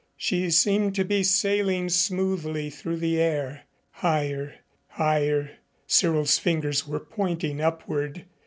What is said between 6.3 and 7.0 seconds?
fingers were